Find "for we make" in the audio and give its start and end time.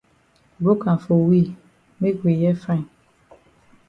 0.97-2.23